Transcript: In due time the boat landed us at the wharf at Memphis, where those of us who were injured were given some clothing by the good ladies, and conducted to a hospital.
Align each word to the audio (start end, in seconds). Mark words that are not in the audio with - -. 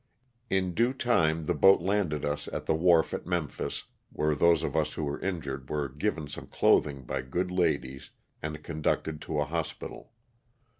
In 0.49 0.73
due 0.73 0.93
time 0.93 1.45
the 1.45 1.53
boat 1.53 1.79
landed 1.79 2.25
us 2.25 2.47
at 2.47 2.65
the 2.65 2.73
wharf 2.73 3.13
at 3.13 3.27
Memphis, 3.27 3.83
where 4.11 4.33
those 4.33 4.63
of 4.63 4.75
us 4.75 4.93
who 4.93 5.03
were 5.03 5.19
injured 5.19 5.69
were 5.69 5.87
given 5.89 6.27
some 6.27 6.47
clothing 6.47 7.03
by 7.03 7.21
the 7.21 7.27
good 7.27 7.51
ladies, 7.51 8.09
and 8.41 8.63
conducted 8.63 9.21
to 9.21 9.39
a 9.39 9.45
hospital. 9.45 10.11